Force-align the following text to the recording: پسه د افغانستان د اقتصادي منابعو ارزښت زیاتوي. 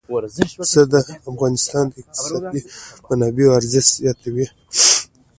پسه 0.57 0.81
د 0.93 0.95
افغانستان 1.31 1.85
د 1.89 1.93
اقتصادي 2.01 2.59
منابعو 3.07 3.55
ارزښت 3.59 3.91
زیاتوي. 3.99 4.45